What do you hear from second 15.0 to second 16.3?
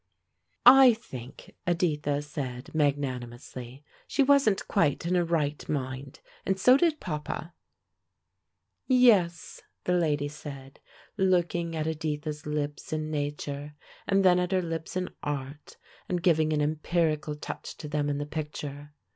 art, and